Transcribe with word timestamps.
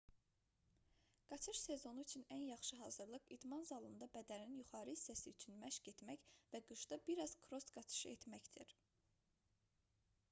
qaçış 1.31 1.59
sezonu 1.65 2.05
üçün 2.05 2.23
ən 2.35 2.45
yaxşı 2.45 2.79
hazırlıq 2.79 3.27
idman 3.35 3.67
zalında 3.73 4.09
bədənin 4.17 4.57
yuxarı 4.61 4.97
hissəsi 4.97 5.35
üçün 5.35 5.61
məşq 5.67 5.91
etmək 5.93 6.25
və 6.57 6.63
qışda 6.71 7.01
bir 7.11 7.25
az 7.29 7.39
kross 7.47 7.71
qaçışı 7.79 8.13
etməkdir 8.17 8.77